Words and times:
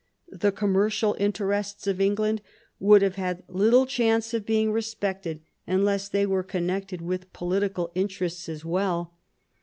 The 0.31 0.51
commercial 0.51 1.15
interests 1.19 1.85
of 1.85 2.01
England 2.01 2.41
would 2.79 3.03
have 3.03 3.17
had 3.17 3.43
little 3.47 3.85
chance 3.85 4.33
of 4.33 4.47
being 4.47 4.71
re 4.71 4.81
spected 4.81 5.41
unless 5.67 6.09
they 6.09 6.25
were 6.25 6.41
connected 6.41 7.01
with 7.03 7.31
political 7.33 7.91
interests 7.93 8.49
as 8.49 8.65
well. 8.65 9.13